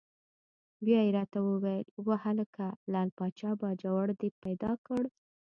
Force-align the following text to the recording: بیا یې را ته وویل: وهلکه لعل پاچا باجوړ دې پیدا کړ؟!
بیا 0.85 0.99
یې 1.05 1.11
را 1.17 1.23
ته 1.31 1.39
وویل: 1.49 1.87
وهلکه 2.07 2.65
لعل 2.91 3.09
پاچا 3.17 3.51
باجوړ 3.61 4.07
دې 4.19 4.29
پیدا 4.43 4.71
کړ؟! 4.85 5.03